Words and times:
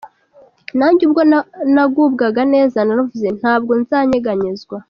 Nanjye 0.77 1.01
ubwo 1.07 1.21
nagubwaga 1.73 2.41
neza 2.53 2.77
naravuze 2.85 3.25
nti 3.29 3.39
“Ntabwo 3.41 3.71
nzanyeganyezwa.” 3.81 4.75